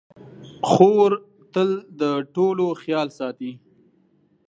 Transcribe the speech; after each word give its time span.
خور 0.69 1.11
تل 1.53 1.69
د 1.99 2.01
ټولو 2.33 2.65
خیال 2.81 3.07
ساتي. 3.19 3.51